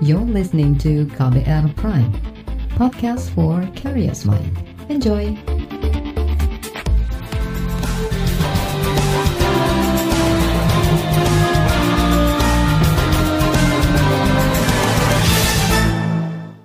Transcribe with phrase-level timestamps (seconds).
[0.00, 2.08] You're listening to KBR Prime,
[2.72, 4.48] podcast for curious mind.
[4.88, 5.36] Enjoy!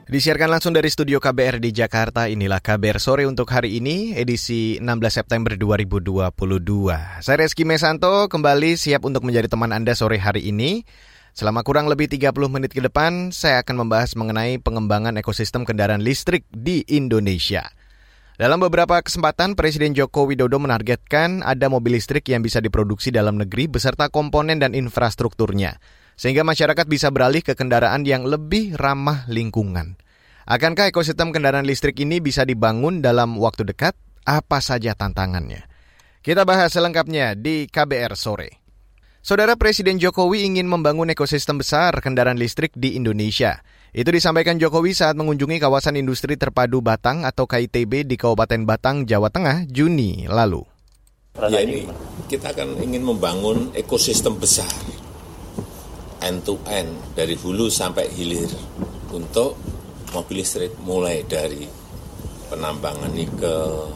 [0.07, 5.11] Disiarkan langsung dari studio KBR di Jakarta, inilah KBR sore untuk hari ini, edisi 16
[5.11, 6.31] September 2022.
[7.19, 10.87] Saya Reski Mesanto, kembali siap untuk menjadi teman Anda sore hari ini.
[11.35, 16.47] Selama kurang lebih 30 menit ke depan, saya akan membahas mengenai pengembangan ekosistem kendaraan listrik
[16.47, 17.75] di Indonesia.
[18.39, 23.67] Dalam beberapa kesempatan, Presiden Joko Widodo menargetkan ada mobil listrik yang bisa diproduksi dalam negeri
[23.67, 25.75] beserta komponen dan infrastrukturnya,
[26.15, 29.99] sehingga masyarakat bisa beralih ke kendaraan yang lebih ramah lingkungan.
[30.47, 33.99] Akankah ekosistem kendaraan listrik ini bisa dibangun dalam waktu dekat?
[34.23, 35.67] Apa saja tantangannya?
[36.23, 38.64] Kita bahas selengkapnya di KBR sore.
[39.25, 43.65] Saudara Presiden Jokowi ingin membangun ekosistem besar kendaraan listrik di Indonesia.
[43.89, 49.33] Itu disampaikan Jokowi saat mengunjungi kawasan industri terpadu Batang atau KITB di Kabupaten Batang, Jawa
[49.33, 50.61] Tengah, Juni lalu.
[51.41, 51.89] Ya ini
[52.29, 54.69] kita akan ingin membangun ekosistem besar
[56.21, 58.53] end to end dari hulu sampai hilir
[59.09, 59.57] untuk
[60.13, 61.65] mobil listrik mulai dari
[62.53, 63.89] penambangan nikel,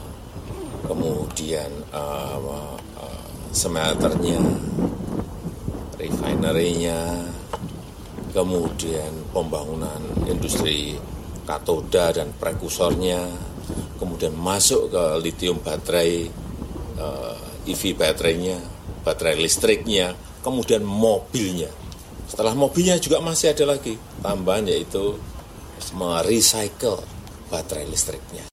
[0.90, 2.79] kemudian uh,
[3.50, 4.40] smelternya,
[5.98, 7.26] refinery-nya,
[8.30, 10.94] kemudian pembangunan industri
[11.46, 13.26] katoda dan prekursornya,
[13.98, 16.30] kemudian masuk ke lithium baterai,
[17.66, 18.58] EV baterainya,
[19.06, 21.70] baterai listriknya, kemudian mobilnya.
[22.30, 25.18] Setelah mobilnya juga masih ada lagi tambahan yaitu
[25.94, 27.02] merecycle
[27.50, 28.49] baterai listriknya.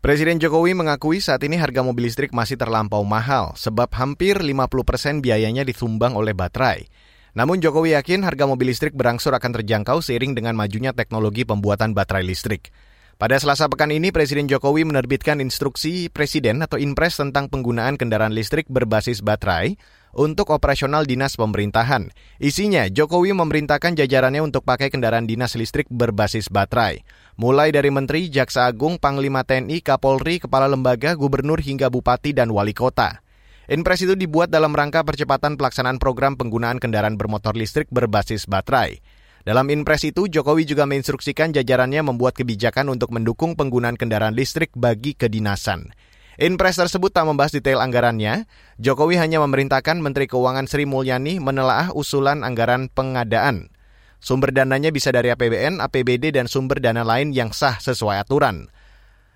[0.00, 5.20] Presiden Jokowi mengakui saat ini harga mobil listrik masih terlampau mahal sebab hampir 50 persen
[5.20, 6.88] biayanya disumbang oleh baterai.
[7.36, 12.24] Namun Jokowi yakin harga mobil listrik berangsur akan terjangkau seiring dengan majunya teknologi pembuatan baterai
[12.24, 12.72] listrik.
[13.20, 18.72] Pada selasa pekan ini, Presiden Jokowi menerbitkan instruksi Presiden atau Inpres tentang penggunaan kendaraan listrik
[18.72, 19.76] berbasis baterai
[20.14, 22.10] untuk operasional dinas pemerintahan.
[22.42, 27.02] Isinya, Jokowi memerintahkan jajarannya untuk pakai kendaraan dinas listrik berbasis baterai.
[27.40, 32.76] Mulai dari Menteri, Jaksa Agung, Panglima TNI, Kapolri, Kepala Lembaga, Gubernur hingga Bupati dan Wali
[32.76, 33.22] Kota.
[33.70, 38.98] Inpres itu dibuat dalam rangka percepatan pelaksanaan program penggunaan kendaraan bermotor listrik berbasis baterai.
[39.40, 45.16] Dalam impres itu, Jokowi juga menginstruksikan jajarannya membuat kebijakan untuk mendukung penggunaan kendaraan listrik bagi
[45.16, 45.96] kedinasan.
[46.38, 48.46] Inpres tersebut tak membahas detail anggarannya.
[48.78, 53.72] Jokowi hanya memerintahkan Menteri Keuangan Sri Mulyani menelaah usulan anggaran pengadaan.
[54.20, 58.68] Sumber dananya bisa dari APBN, APBD, dan sumber dana lain yang sah sesuai aturan.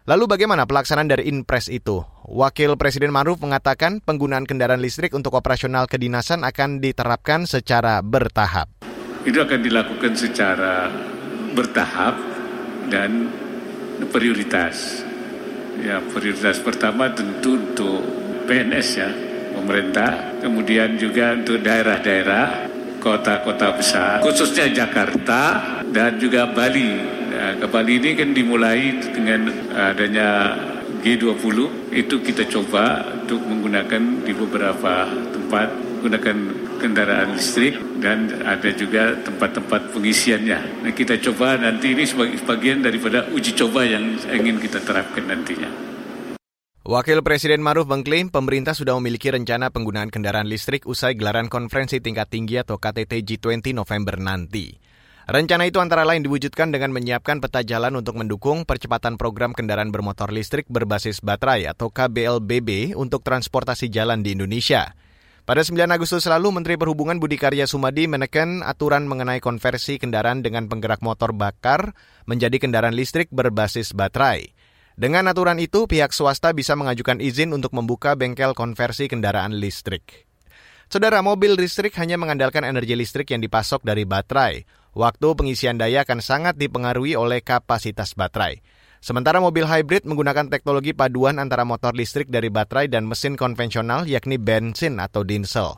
[0.04, 2.04] Lalu bagaimana pelaksanaan dari Inpres itu?
[2.28, 8.68] Wakil Presiden Maruf mengatakan penggunaan kendaraan listrik untuk operasional kedinasan akan diterapkan secara bertahap
[9.24, 10.92] itu akan dilakukan secara
[11.56, 12.14] bertahap
[12.92, 13.32] dan
[14.12, 15.03] prioritas.
[15.82, 18.00] Ya, prioritas pertama tentu untuk
[18.46, 19.10] PNS ya,
[19.56, 22.70] pemerintah, kemudian juga untuk daerah-daerah,
[23.04, 25.60] kota-kota besar, khususnya Jakarta
[25.92, 26.88] dan juga Bali.
[27.34, 30.56] Nah, ke Bali ini kan dimulai dengan adanya
[31.04, 35.04] G20, itu kita coba untuk menggunakan di beberapa
[35.36, 35.68] tempat,
[36.00, 40.84] menggunakan kendaraan listrik dan ada juga tempat-tempat pengisiannya.
[40.84, 45.72] Nah, kita coba nanti ini sebagai bagian daripada uji coba yang ingin kita terapkan nantinya.
[46.84, 52.28] Wakil Presiden Maruf mengklaim pemerintah sudah memiliki rencana penggunaan kendaraan listrik usai gelaran konferensi tingkat
[52.28, 54.76] tinggi atau KTT G20 November nanti.
[55.24, 60.28] Rencana itu antara lain diwujudkan dengan menyiapkan peta jalan untuk mendukung percepatan program kendaraan bermotor
[60.28, 64.92] listrik berbasis baterai atau KBLBB untuk transportasi jalan di Indonesia.
[65.44, 70.72] Pada 9 Agustus lalu, Menteri Perhubungan Budi Karya Sumadi menekan aturan mengenai konversi kendaraan dengan
[70.72, 71.92] penggerak motor bakar
[72.24, 74.56] menjadi kendaraan listrik berbasis baterai.
[74.96, 80.24] Dengan aturan itu, pihak swasta bisa mengajukan izin untuk membuka bengkel konversi kendaraan listrik.
[80.88, 84.64] Saudara, mobil listrik hanya mengandalkan energi listrik yang dipasok dari baterai.
[84.96, 88.64] Waktu pengisian daya akan sangat dipengaruhi oleh kapasitas baterai.
[89.04, 94.40] Sementara mobil hybrid menggunakan teknologi paduan antara motor listrik dari baterai dan mesin konvensional yakni
[94.40, 95.76] bensin atau diesel.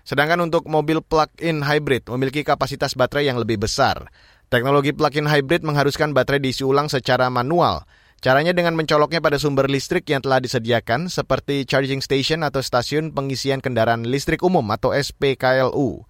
[0.00, 4.08] Sedangkan untuk mobil plug-in hybrid memiliki kapasitas baterai yang lebih besar.
[4.48, 7.84] Teknologi plug-in hybrid mengharuskan baterai diisi ulang secara manual.
[8.24, 13.60] Caranya dengan mencoloknya pada sumber listrik yang telah disediakan seperti charging station atau stasiun pengisian
[13.60, 16.08] kendaraan listrik umum atau SPKLU.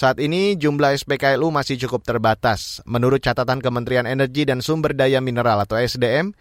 [0.00, 2.80] Saat ini jumlah SPKLU masih cukup terbatas.
[2.88, 6.32] Menurut catatan Kementerian Energi dan Sumber Daya Mineral atau SDM,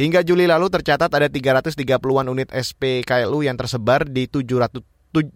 [0.00, 4.80] hingga Juli lalu tercatat ada 330-an unit SPKLU yang tersebar di 700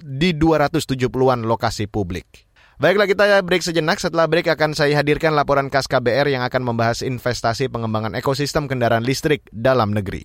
[0.09, 2.49] di 270-an lokasi publik.
[2.81, 4.01] Baiklah kita break sejenak.
[4.01, 9.05] Setelah break akan saya hadirkan laporan KAS KBR yang akan membahas investasi pengembangan ekosistem kendaraan
[9.05, 10.25] listrik dalam negeri.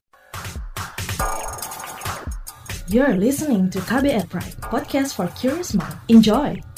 [2.88, 6.00] You're listening to KBR Pride, podcast for curious mind.
[6.08, 6.71] Enjoy!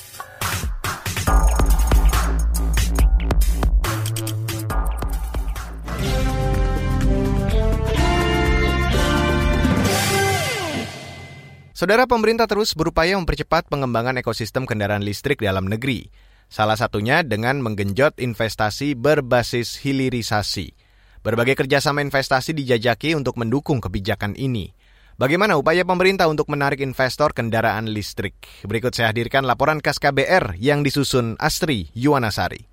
[11.84, 16.08] Saudara pemerintah terus berupaya mempercepat pengembangan ekosistem kendaraan listrik dalam negeri.
[16.48, 20.80] Salah satunya dengan menggenjot investasi berbasis hilirisasi.
[21.28, 24.72] Berbagai kerjasama investasi dijajaki untuk mendukung kebijakan ini.
[25.20, 28.64] Bagaimana upaya pemerintah untuk menarik investor kendaraan listrik?
[28.64, 32.73] Berikut saya hadirkan laporan KAS KBR yang disusun Astri Yuwanasari.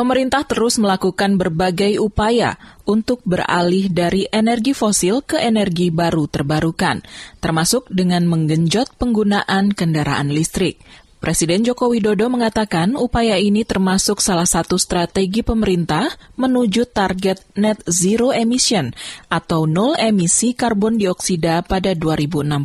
[0.00, 2.56] Pemerintah terus melakukan berbagai upaya
[2.88, 7.04] untuk beralih dari energi fosil ke energi baru terbarukan,
[7.36, 10.80] termasuk dengan menggenjot penggunaan kendaraan listrik.
[11.20, 16.08] Presiden Joko Widodo mengatakan upaya ini termasuk salah satu strategi pemerintah
[16.40, 18.96] menuju target net zero emission
[19.28, 22.64] atau nol emisi karbon dioksida pada 2060.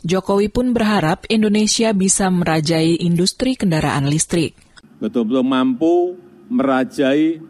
[0.00, 4.56] Jokowi pun berharap Indonesia bisa merajai industri kendaraan listrik.
[4.96, 6.16] Betul-betul mampu
[6.48, 7.40] merajai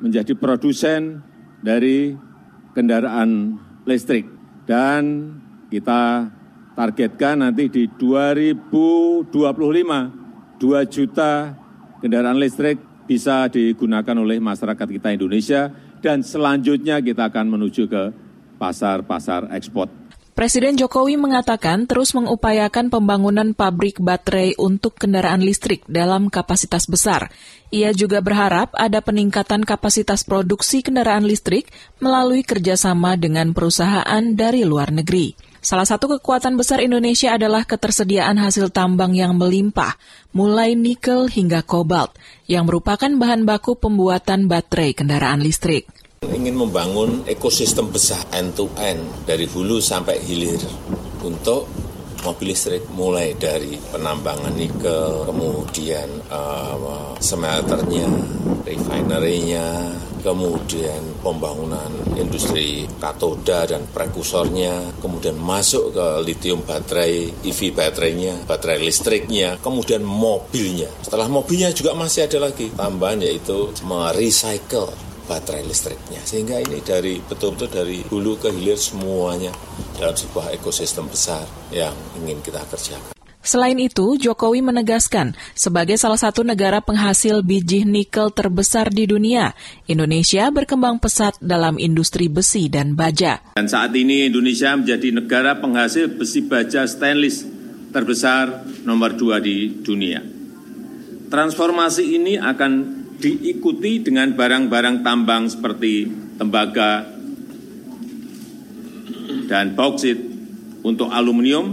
[0.00, 1.24] menjadi produsen
[1.64, 2.12] dari
[2.76, 3.56] kendaraan
[3.88, 4.28] listrik.
[4.64, 5.32] Dan
[5.68, 6.28] kita
[6.76, 11.32] targetkan nanti di 2025, 2 juta
[12.00, 15.68] kendaraan listrik bisa digunakan oleh masyarakat kita Indonesia
[16.00, 18.02] dan selanjutnya kita akan menuju ke
[18.56, 20.03] pasar-pasar ekspor.
[20.34, 27.30] Presiden Jokowi mengatakan terus mengupayakan pembangunan pabrik baterai untuk kendaraan listrik dalam kapasitas besar.
[27.70, 31.70] Ia juga berharap ada peningkatan kapasitas produksi kendaraan listrik
[32.02, 35.38] melalui kerjasama dengan perusahaan dari luar negeri.
[35.62, 39.94] Salah satu kekuatan besar Indonesia adalah ketersediaan hasil tambang yang melimpah,
[40.34, 42.10] mulai nikel hingga kobalt,
[42.50, 45.86] yang merupakan bahan baku pembuatan baterai kendaraan listrik
[46.32, 50.60] ingin membangun ekosistem besar end to end dari hulu sampai hilir
[51.24, 51.68] untuk
[52.24, 58.08] mobil listrik mulai dari penambangan nikel, kemudian uh, smelternya,
[58.64, 59.92] refinery-nya,
[60.24, 69.60] kemudian pembangunan industri katoda dan prekursornya, kemudian masuk ke lithium baterai, EV baterainya, baterai listriknya,
[69.60, 70.88] kemudian mobilnya.
[71.04, 76.20] Setelah mobilnya juga masih ada lagi tambahan yaitu merecycle baterai listriknya.
[76.22, 79.50] Sehingga ini dari betul-betul dari hulu ke hilir semuanya
[79.96, 81.92] dalam sebuah ekosistem besar yang
[82.22, 83.14] ingin kita kerjakan.
[83.44, 89.52] Selain itu, Jokowi menegaskan, sebagai salah satu negara penghasil biji nikel terbesar di dunia,
[89.84, 93.44] Indonesia berkembang pesat dalam industri besi dan baja.
[93.60, 97.44] Dan saat ini Indonesia menjadi negara penghasil besi baja stainless
[97.92, 100.24] terbesar nomor dua di dunia.
[101.28, 107.08] Transformasi ini akan diikuti dengan barang-barang tambang seperti tembaga
[109.48, 110.20] dan bauksit
[110.84, 111.72] untuk aluminium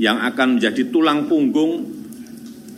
[0.00, 1.84] yang akan menjadi tulang punggung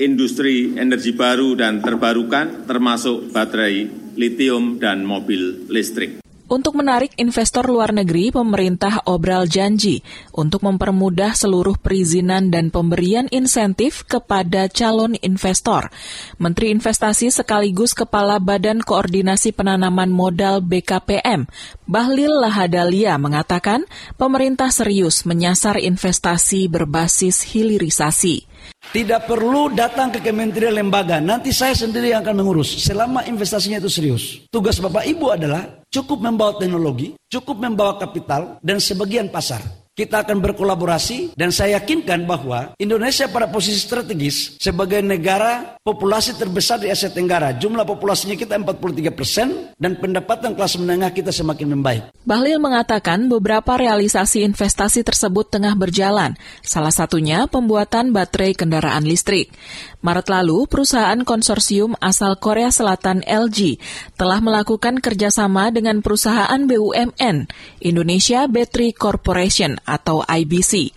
[0.02, 3.86] industri energi baru dan terbarukan termasuk baterai
[4.18, 6.18] litium dan mobil listrik.
[6.50, 10.02] Untuk menarik investor luar negeri, pemerintah obral janji
[10.34, 15.94] untuk mempermudah seluruh perizinan dan pemberian insentif kepada calon investor.
[16.42, 21.46] Menteri Investasi sekaligus Kepala Badan Koordinasi Penanaman Modal BKPM,
[21.86, 23.86] Bahlil Lahadalia mengatakan
[24.18, 28.49] pemerintah serius menyasar investasi berbasis hilirisasi.
[28.90, 33.86] Tidak perlu datang ke kementerian lembaga, nanti saya sendiri yang akan mengurus selama investasinya itu
[33.86, 34.42] serius.
[34.50, 39.62] Tugas Bapak Ibu adalah cukup membawa teknologi, cukup membawa kapital, dan sebagian pasar.
[40.00, 46.80] Kita akan berkolaborasi dan saya yakinkan bahwa Indonesia pada posisi strategis sebagai negara populasi terbesar
[46.80, 47.52] di Asia Tenggara.
[47.52, 52.16] Jumlah populasinya kita 43 persen dan pendapatan kelas menengah kita semakin membaik.
[52.24, 56.32] Bahlil mengatakan beberapa realisasi investasi tersebut tengah berjalan,
[56.64, 59.52] salah satunya pembuatan baterai kendaraan listrik.
[60.00, 63.76] Maret lalu, perusahaan konsorsium asal Korea Selatan LG
[64.16, 67.52] telah melakukan kerjasama dengan perusahaan BUMN
[67.84, 70.94] Indonesia Battery Corporation atau IBC.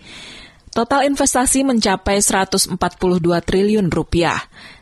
[0.74, 2.78] Total investasi mencapai 142
[3.42, 4.38] triliun rupiah.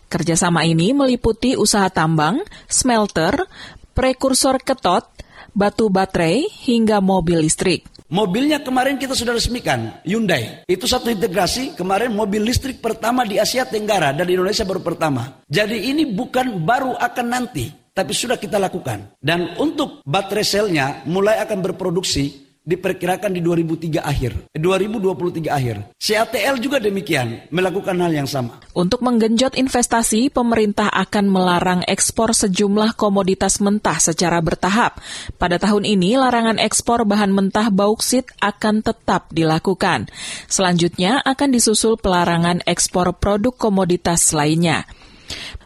[0.08, 3.48] Kerjasama ini meliputi usaha tambang, smelter,
[3.92, 5.08] prekursor ketot,
[5.52, 7.88] batu baterai, hingga mobil listrik.
[8.12, 10.68] Mobilnya kemarin kita sudah resmikan, Hyundai.
[10.68, 15.40] Itu satu integrasi, kemarin mobil listrik pertama di Asia Tenggara dan di Indonesia baru pertama.
[15.48, 19.16] Jadi ini bukan baru akan nanti, tapi sudah kita lakukan.
[19.16, 25.76] Dan untuk baterai selnya mulai akan berproduksi diperkirakan di 2003 akhir, 2023 akhir.
[25.98, 28.62] CATL juga demikian, melakukan hal yang sama.
[28.70, 35.02] Untuk menggenjot investasi, pemerintah akan melarang ekspor sejumlah komoditas mentah secara bertahap.
[35.42, 40.06] Pada tahun ini, larangan ekspor bahan mentah bauksit akan tetap dilakukan.
[40.46, 44.86] Selanjutnya akan disusul pelarangan ekspor produk komoditas lainnya.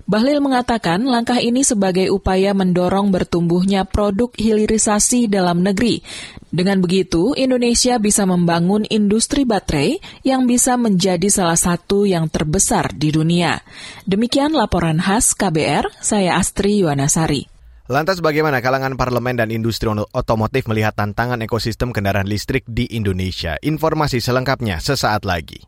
[0.06, 5.98] Bahlil mengatakan langkah ini sebagai upaya mendorong bertumbuhnya produk hilirisasi dalam negeri.
[6.46, 13.10] Dengan begitu, Indonesia bisa membangun industri baterai yang bisa menjadi salah satu yang terbesar di
[13.10, 13.60] dunia.
[14.06, 17.50] Demikian laporan khas KBR, saya Astri Yuwanasari.
[17.86, 23.54] Lantas bagaimana kalangan parlemen dan industri otomotif melihat tantangan ekosistem kendaraan listrik di Indonesia?
[23.62, 25.62] Informasi selengkapnya sesaat lagi.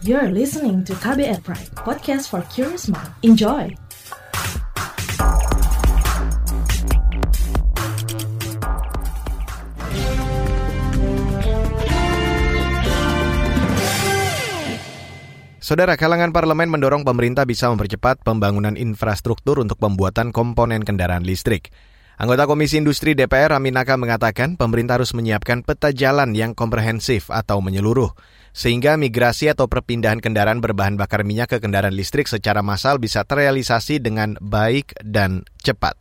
[0.00, 3.12] You're listening to KBR Pride, podcast for curious mind.
[3.20, 3.68] Enjoy!
[15.60, 21.68] Saudara, kalangan parlemen mendorong pemerintah bisa mempercepat pembangunan infrastruktur untuk pembuatan komponen kendaraan listrik.
[22.16, 28.16] Anggota Komisi Industri DPR Aminaka mengatakan pemerintah harus menyiapkan peta jalan yang komprehensif atau menyeluruh
[28.50, 34.02] sehingga migrasi atau perpindahan kendaraan berbahan bakar minyak ke kendaraan listrik secara massal bisa terrealisasi
[34.02, 35.94] dengan baik dan cepat.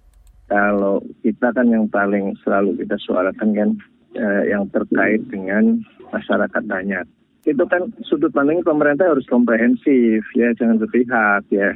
[0.50, 3.70] Kalau kita kan yang paling selalu kita suarakan kan
[4.18, 5.77] eh, yang terkait dengan
[6.10, 7.06] masyarakat banyak.
[7.46, 11.70] Itu kan sudut pandang pemerintah harus komprehensif ya, jangan sepihak ya.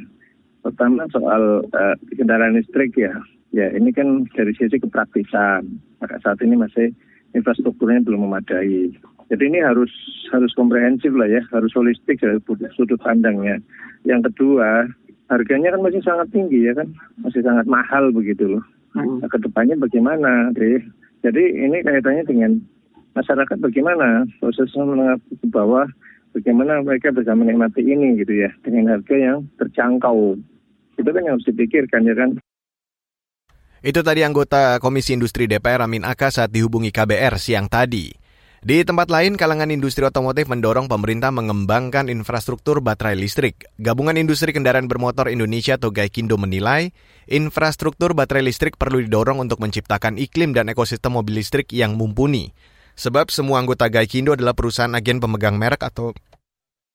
[0.65, 3.13] Pertama soal eh, kendaraan listrik ya,
[3.53, 5.69] ya ini kan dari sisi kepraktisan.
[6.01, 6.89] Maka saat ini masih
[7.37, 8.93] infrastrukturnya belum memadai.
[9.31, 9.91] Jadi ini harus
[10.33, 12.39] harus komprehensif lah ya, harus holistik dari
[12.75, 13.61] sudut pandangnya.
[14.03, 14.87] Yang kedua,
[15.31, 16.91] harganya kan masih sangat tinggi ya kan,
[17.23, 18.63] masih sangat mahal begitu loh.
[18.93, 19.23] Hmm.
[19.23, 20.83] Nah, ke depannya bagaimana, deh?
[21.23, 22.51] Jadi ini kaitannya dengan
[23.15, 25.87] masyarakat bagaimana prosesnya menengah ke bawah,
[26.35, 30.37] bagaimana mereka bisa menikmati ini gitu ya, dengan harga yang terjangkau.
[30.99, 32.29] Itu kan yang harus dipikirkan ya kan.
[33.83, 38.22] Itu tadi anggota Komisi Industri DPR Amin Aka saat dihubungi KBR siang tadi.
[38.63, 43.67] Di tempat lain, kalangan industri otomotif mendorong pemerintah mengembangkan infrastruktur baterai listrik.
[43.75, 46.95] Gabungan Industri Kendaraan Bermotor Indonesia atau Gaikindo menilai,
[47.27, 52.55] infrastruktur baterai listrik perlu didorong untuk menciptakan iklim dan ekosistem mobil listrik yang mumpuni.
[52.95, 56.15] Sebab semua anggota Gaikindo adalah perusahaan agen pemegang merek atau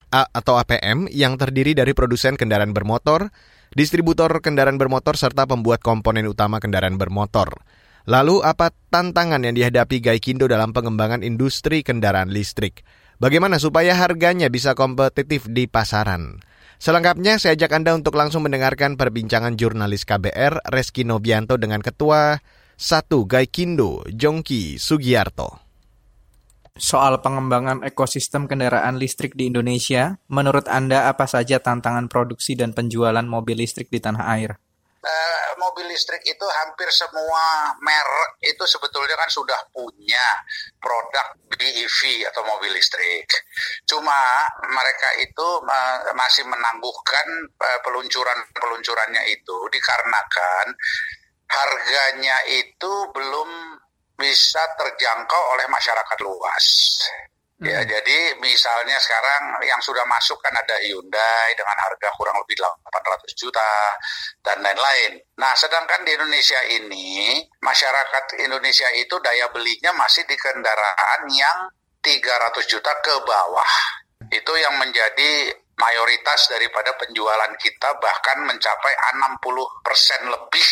[0.08, 3.28] A atau APM yang terdiri dari produsen kendaraan bermotor,
[3.76, 7.60] distributor kendaraan bermotor, serta pembuat komponen utama kendaraan bermotor.
[8.08, 12.80] Lalu apa tantangan yang dihadapi Gaikindo dalam pengembangan industri kendaraan listrik?
[13.20, 16.40] Bagaimana supaya harganya bisa kompetitif di pasaran?
[16.80, 22.40] Selengkapnya saya ajak Anda untuk langsung mendengarkan perbincangan jurnalis KBR Reski Nobianto dengan Ketua
[22.80, 25.60] 1 Gaikindo Jongki Sugiarto.
[26.80, 33.26] Soal pengembangan ekosistem kendaraan listrik di Indonesia, menurut Anda apa saja tantangan produksi dan penjualan
[33.28, 34.56] mobil listrik di tanah air?
[35.02, 40.42] Uh, mobil listrik itu hampir semua merek itu sebetulnya kan sudah punya
[40.78, 43.26] produk BEV atau mobil listrik.
[43.86, 47.26] Cuma mereka itu uh, masih menangguhkan
[47.58, 50.66] uh, peluncuran-peluncurannya itu dikarenakan
[51.48, 53.50] harganya itu belum
[54.18, 56.66] bisa terjangkau oleh masyarakat luas.
[57.58, 57.90] Ya, hmm.
[57.90, 63.98] jadi misalnya sekarang yang sudah masuk kan ada Hyundai dengan harga kurang lebih 800 juta
[64.46, 65.18] dan lain-lain.
[65.42, 71.58] Nah, sedangkan di Indonesia ini masyarakat Indonesia itu daya belinya masih di kendaraan yang
[71.98, 73.72] 300 juta ke bawah.
[74.30, 75.50] Itu yang menjadi
[75.82, 80.66] mayoritas daripada penjualan kita bahkan mencapai 60% lebih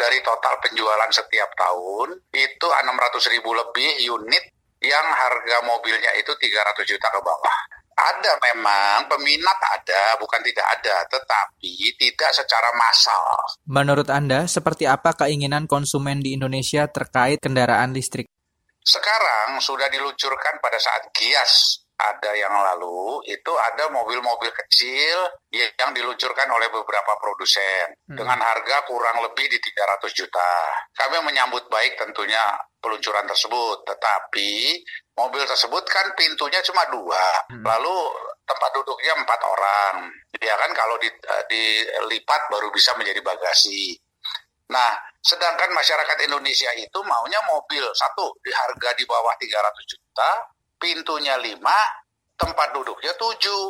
[0.00, 2.16] dari total penjualan setiap tahun.
[2.32, 7.56] Itu 600 ribu lebih unit yang harga mobilnya itu 300 juta ke bawah.
[8.00, 13.36] Ada memang peminat ada, bukan tidak ada, tetapi tidak secara massal.
[13.68, 18.24] Menurut Anda, seperti apa keinginan konsumen di Indonesia terkait kendaraan listrik?
[18.80, 26.48] Sekarang sudah diluncurkan pada saat Gias ada yang lalu itu ada mobil-mobil kecil yang diluncurkan
[26.48, 28.16] oleh beberapa produsen hmm.
[28.16, 30.50] dengan harga kurang lebih di 300 juta.
[30.96, 32.40] Kami menyambut baik tentunya
[32.80, 34.80] peluncuran tersebut, tetapi
[35.14, 37.62] mobil tersebut kan pintunya cuma dua, hmm.
[37.62, 37.96] lalu
[38.48, 39.94] tempat duduknya empat orang.
[40.40, 41.12] Ya kan kalau eh,
[41.46, 43.94] dilipat baru bisa menjadi bagasi.
[44.70, 50.30] Nah, sedangkan masyarakat Indonesia itu maunya mobil satu di harga di bawah 300 juta,
[50.80, 51.78] pintunya lima,
[52.40, 53.64] tempat duduknya tujuh.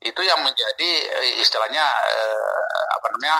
[0.00, 3.36] Itu yang menjadi eh, istilahnya eh, apa namanya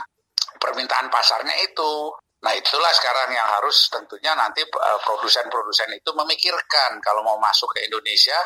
[0.56, 1.92] permintaan pasarnya itu.
[2.40, 7.84] Nah itulah sekarang yang harus tentunya nanti eh, produsen-produsen itu memikirkan kalau mau masuk ke
[7.84, 8.36] Indonesia,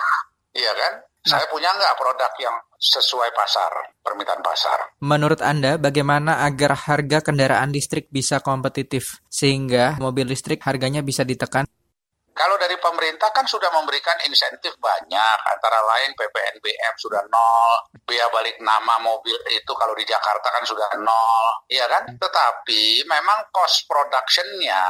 [0.50, 0.92] iya kan?
[1.24, 1.40] Nah.
[1.40, 4.92] Saya punya nggak produk yang sesuai pasar, permintaan pasar.
[5.00, 11.64] Menurut Anda, bagaimana agar harga kendaraan listrik bisa kompetitif sehingga mobil listrik harganya bisa ditekan?
[12.34, 17.72] Kalau dari pemerintah kan sudah memberikan insentif banyak, antara lain PPNBM sudah nol,
[18.02, 22.10] biaya balik nama mobil itu kalau di Jakarta kan sudah nol, ya kan?
[22.10, 24.82] Tetapi memang cost productionnya,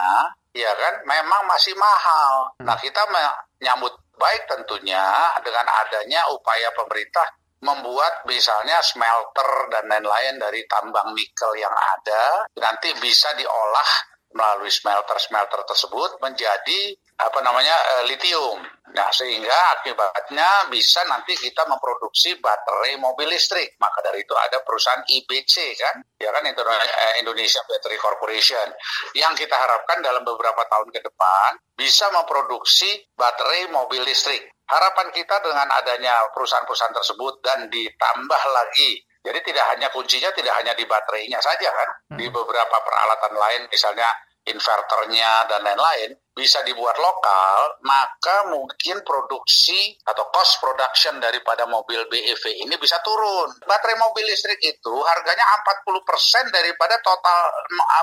[0.56, 2.56] ya kan, memang masih mahal.
[2.64, 5.04] Nah kita menyambut baik tentunya
[5.44, 7.28] dengan adanya upaya pemerintah
[7.64, 13.90] membuat misalnya smelter dan lain-lain dari tambang nikel yang ada nanti bisa diolah
[14.36, 18.58] melalui smelter-smelter tersebut menjadi apa namanya uh, litium.
[18.94, 23.74] Nah, sehingga akibatnya bisa nanti kita memproduksi baterai mobil listrik.
[23.82, 28.70] Maka dari itu ada perusahaan IBC kan, ya kan eh, Indonesia Battery Corporation
[29.18, 34.46] yang kita harapkan dalam beberapa tahun ke depan bisa memproduksi baterai mobil listrik.
[34.70, 40.76] Harapan kita dengan adanya perusahaan-perusahaan tersebut dan ditambah lagi jadi tidak hanya kuncinya tidak hanya
[40.76, 42.18] di baterainya saja kan, hmm.
[42.20, 44.12] di beberapa peralatan lain misalnya
[44.44, 52.66] inverternya dan lain-lain bisa dibuat lokal, maka mungkin produksi atau cost production daripada mobil BEV
[52.66, 53.54] ini bisa turun.
[53.62, 55.46] Baterai mobil listrik itu harganya
[55.86, 57.40] 40% daripada total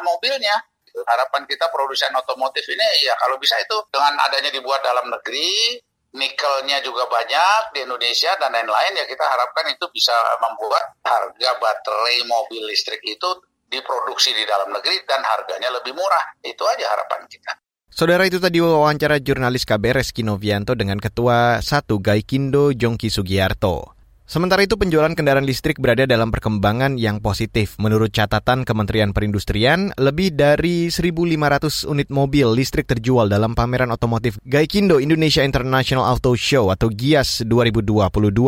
[0.07, 0.55] mobilnya.
[0.91, 5.79] Harapan kita produsen otomotif ini ya kalau bisa itu dengan adanya dibuat dalam negeri,
[6.12, 12.27] nikelnya juga banyak di Indonesia dan lain-lain ya kita harapkan itu bisa membuat harga baterai
[12.27, 13.29] mobil listrik itu
[13.72, 16.36] diproduksi di dalam negeri dan harganya lebih murah.
[16.44, 17.58] Itu aja harapan kita.
[17.92, 24.00] Saudara itu tadi wawancara jurnalis KBR Reski Novianto dengan Ketua 1 Gaikindo Jongki Sugiarto.
[24.32, 27.75] Sementara itu penjualan kendaraan listrik berada dalam perkembangan yang positif.
[27.84, 35.04] Menurut catatan Kementerian Perindustrian, lebih dari 1.500 unit mobil listrik terjual dalam pameran otomotif Gaikindo
[35.04, 37.92] Indonesia International Auto Show atau GIAS 2022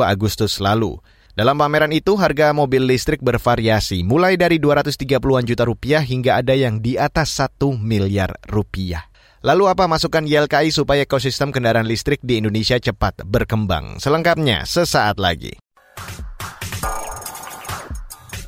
[0.08, 1.03] Agustus lalu.
[1.33, 6.77] Dalam pameran itu, harga mobil listrik bervariasi, mulai dari 230-an juta rupiah hingga ada yang
[6.77, 9.09] di atas 1 miliar rupiah.
[9.41, 13.98] Lalu apa masukan YLKI supaya ekosistem kendaraan listrik di Indonesia cepat berkembang?
[13.98, 15.57] Selengkapnya sesaat lagi.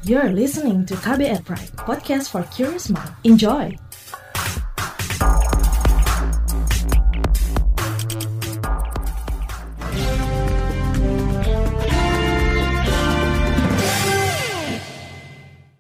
[0.05, 3.09] You're listening to KBR Pride, podcast for curious mind.
[3.25, 3.73] Enjoy!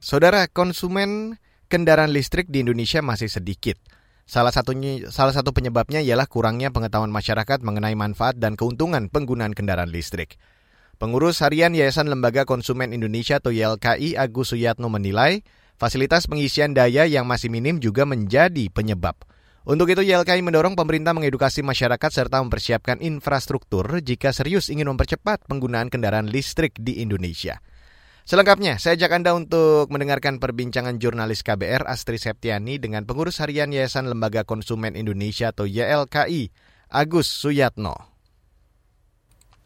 [0.05, 3.73] Saudara, konsumen kendaraan listrik di Indonesia masih sedikit.
[4.29, 9.89] Salah satunya salah satu penyebabnya ialah kurangnya pengetahuan masyarakat mengenai manfaat dan keuntungan penggunaan kendaraan
[9.89, 10.37] listrik.
[11.01, 15.41] Pengurus Harian Yayasan Lembaga Konsumen Indonesia atau YLKI Agus Suyatno menilai
[15.81, 19.17] fasilitas pengisian daya yang masih minim juga menjadi penyebab.
[19.65, 25.89] Untuk itu YLKI mendorong pemerintah mengedukasi masyarakat serta mempersiapkan infrastruktur jika serius ingin mempercepat penggunaan
[25.89, 27.57] kendaraan listrik di Indonesia.
[28.25, 34.09] Selengkapnya, saya ajak Anda untuk mendengarkan perbincangan jurnalis KBR Astri Septiani dengan pengurus harian Yayasan
[34.09, 36.49] Lembaga Konsumen Indonesia atau YLKI,
[36.89, 37.93] Agus Suyatno.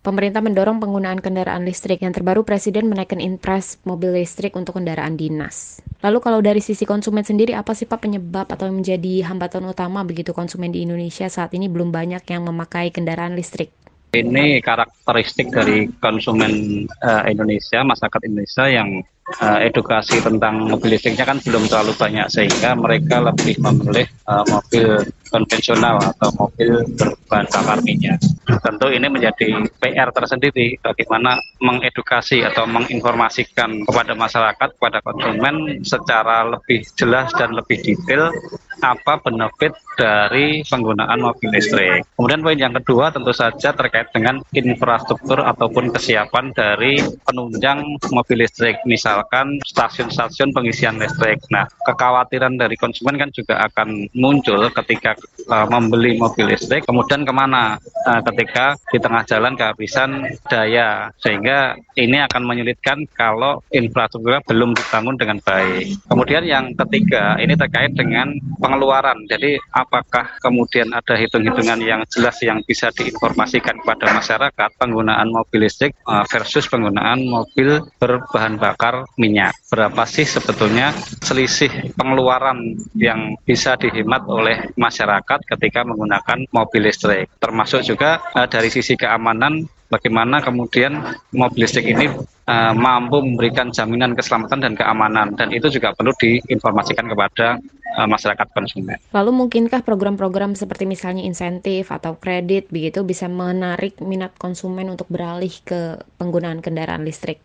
[0.04, 2.04] Pemerintah mendorong penggunaan kendaraan listrik.
[2.04, 5.80] Yang terbaru Presiden menaikkan impres mobil listrik untuk kendaraan dinas.
[6.04, 10.36] Lalu kalau dari sisi konsumen sendiri, apa sih Pak penyebab atau menjadi hambatan utama begitu
[10.36, 13.72] konsumen di Indonesia saat ini belum banyak yang memakai kendaraan listrik?
[14.10, 19.06] Ini karakteristik dari konsumen uh, Indonesia, masyarakat Indonesia yang
[19.38, 25.06] uh, edukasi tentang mobil listriknya kan belum terlalu banyak sehingga mereka lebih memilih uh, mobil
[25.30, 28.20] konvensional atau mobil berbahan bakar minyak.
[28.50, 36.82] Tentu ini menjadi PR tersendiri bagaimana mengedukasi atau menginformasikan kepada masyarakat, kepada konsumen secara lebih
[36.98, 38.34] jelas dan lebih detail
[38.80, 42.08] apa benefit dari penggunaan mobil listrik.
[42.15, 47.84] Kemudian poin yang kedua tentu saja terkait dengan infrastruktur ataupun kesiapan dari penunjang
[48.15, 51.44] mobil listrik, misalkan stasiun-stasiun pengisian listrik.
[51.52, 55.18] Nah, kekhawatiran dari konsumen kan juga akan muncul ketika
[55.49, 57.75] uh, membeli mobil listrik, kemudian ke mana
[58.08, 65.15] uh, ketika di tengah jalan kehabisan daya, sehingga ini akan menyulitkan kalau infrastruktur belum dibangun
[65.19, 65.99] dengan baik.
[66.08, 69.27] Kemudian yang ketiga, ini terkait dengan pengeluaran.
[69.27, 75.97] Jadi apakah kemudian ada hitung-hitungan yang jelas yang bisa diinformasikan kepada masyarakat penggunaan mobil listrik
[76.08, 79.51] uh, versus penggunaan mobil berbahan bakar minyak.
[79.67, 85.09] Berapa sih sebetulnya selisih pengeluaran yang bisa dihemat oleh masyarakat
[85.50, 87.28] ketika menggunakan mobil listrik.
[87.41, 91.02] Termasuk juga uh, dari sisi keamanan bagaimana kemudian
[91.34, 92.13] mobil listrik ini
[92.45, 97.58] uh, mampu memberikan jaminan keselamatan dan keamanan dan itu juga perlu diinformasikan kepada
[97.98, 98.98] uh, masyarakat konsumen.
[99.12, 105.52] Lalu mungkinkah program-program seperti misalnya insentif atau kredit begitu bisa menarik minat konsumen untuk beralih
[105.65, 107.41] ke penggunaan kendaraan listrik?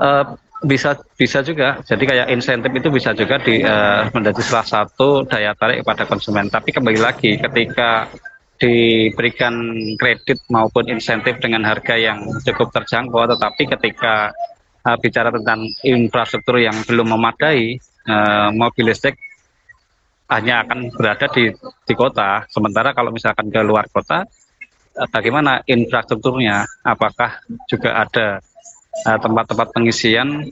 [0.00, 1.78] Uh, bisa bisa juga.
[1.84, 6.48] Jadi kayak insentif itu bisa juga di, uh, menjadi salah satu daya tarik kepada konsumen.
[6.48, 8.08] Tapi kembali lagi ketika
[8.58, 14.32] diberikan kredit maupun insentif dengan harga yang cukup terjangkau, tetapi ketika
[14.88, 17.76] uh, bicara tentang infrastruktur yang belum memadai,
[18.08, 19.20] uh, mobil listrik
[20.32, 21.52] hanya akan berada di,
[21.84, 22.48] di kota.
[22.48, 24.24] Sementara kalau misalkan ke luar kota,
[24.96, 26.64] uh, bagaimana infrastrukturnya?
[26.86, 28.40] Apakah juga ada
[29.02, 30.48] tempat-tempat uh, pengisian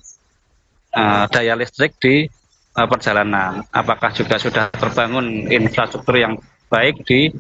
[0.93, 2.27] uh, daya listrik di
[2.75, 3.63] uh, perjalanan?
[3.71, 7.31] Apakah juga sudah terbangun infrastruktur yang baik di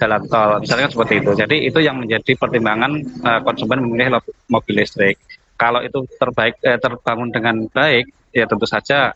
[0.00, 1.30] jalan tol, misalnya seperti itu.
[1.36, 5.20] Jadi itu yang menjadi pertimbangan uh, konsumen memilih mobil listrik
[5.60, 9.12] kalau itu terbaik eh, terbangun dengan baik, ya tentu saja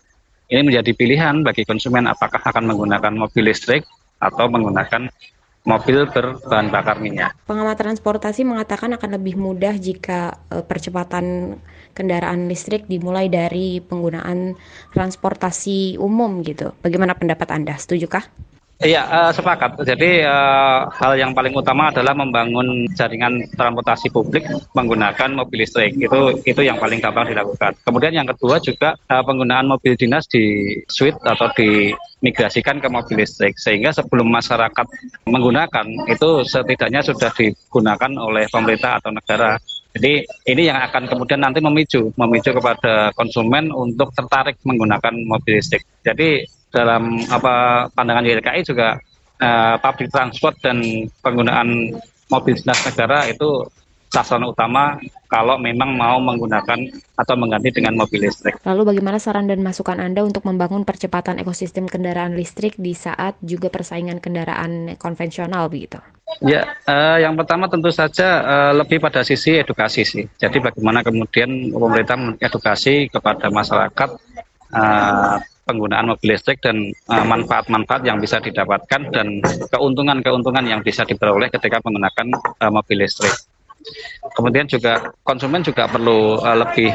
[0.52, 3.88] ini menjadi pilihan bagi konsumen apakah akan menggunakan mobil listrik
[4.20, 5.08] atau menggunakan
[5.64, 7.32] mobil berbahan bakar minyak.
[7.48, 11.56] Pengamat transportasi mengatakan akan lebih mudah jika eh, percepatan
[11.96, 14.54] kendaraan listrik dimulai dari penggunaan
[14.92, 16.76] transportasi umum gitu.
[16.84, 17.80] Bagaimana pendapat Anda?
[17.80, 18.53] Setujukah?
[18.84, 19.80] Iya, uh, sepakat.
[19.80, 24.44] Jadi uh, hal yang paling utama adalah membangun jaringan transportasi publik
[24.76, 25.96] menggunakan mobil listrik.
[25.96, 27.80] Itu itu yang paling gampang dilakukan.
[27.80, 33.56] Kemudian yang kedua juga uh, penggunaan mobil dinas di switch atau dimigrasikan ke mobil listrik
[33.56, 34.86] sehingga sebelum masyarakat
[35.32, 39.56] menggunakan itu setidaknya sudah digunakan oleh pemerintah atau negara.
[39.94, 45.86] Jadi ini yang akan kemudian nanti memicu, memicu kepada konsumen untuk tertarik menggunakan mobil listrik.
[46.02, 46.42] Jadi
[46.74, 48.98] dalam apa pandangan YLKI juga
[49.38, 50.82] uh, public transport dan
[51.22, 51.94] penggunaan
[52.26, 53.62] mobil dinas negara itu
[54.14, 56.78] sasaran utama kalau memang mau menggunakan
[57.18, 58.62] atau mengganti dengan mobil listrik.
[58.62, 63.74] Lalu bagaimana saran dan masukan Anda untuk membangun percepatan ekosistem kendaraan listrik di saat juga
[63.74, 65.98] persaingan kendaraan konvensional begitu?
[66.42, 70.24] Ya, uh, yang pertama tentu saja uh, lebih pada sisi edukasi sih.
[70.38, 74.10] Jadi bagaimana kemudian pemerintah mengedukasi kepada masyarakat
[74.74, 79.40] uh, penggunaan mobil listrik dan uh, manfaat-manfaat yang bisa didapatkan dan
[79.72, 83.32] keuntungan-keuntungan yang bisa diperoleh ketika menggunakan uh, mobil listrik.
[84.34, 86.90] Kemudian juga konsumen juga perlu uh, lebih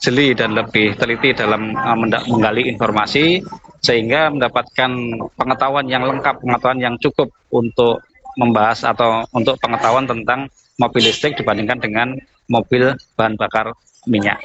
[0.00, 1.96] jeli dan lebih teliti dalam uh,
[2.28, 3.44] menggali informasi
[3.84, 4.90] sehingga mendapatkan
[5.36, 8.00] pengetahuan yang lengkap, pengetahuan yang cukup untuk
[8.40, 12.08] membahas atau untuk pengetahuan tentang mobil listrik dibandingkan dengan
[12.50, 13.70] mobil bahan bakar
[14.08, 14.40] minyak.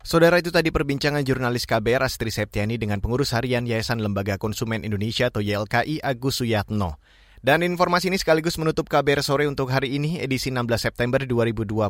[0.00, 5.28] Saudara itu tadi perbincangan jurnalis KBR Astri Septiani dengan pengurus harian Yayasan Lembaga Konsumen Indonesia
[5.28, 6.96] atau YLKI Agus Suyatno.
[7.40, 11.88] Dan informasi ini sekaligus menutup KBR sore untuk hari ini edisi 16 September 2022.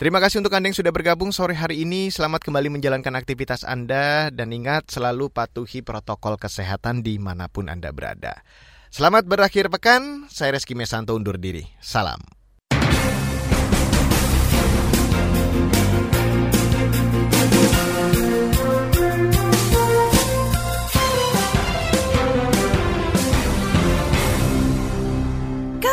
[0.00, 2.08] Terima kasih untuk Anda yang sudah bergabung sore hari ini.
[2.08, 7.92] Selamat kembali menjalankan aktivitas Anda dan ingat selalu patuhi protokol kesehatan di mana pun Anda
[7.92, 8.40] berada.
[8.88, 10.32] Selamat berakhir pekan.
[10.32, 11.68] Saya Reski Mesanto undur diri.
[11.84, 12.38] Salam.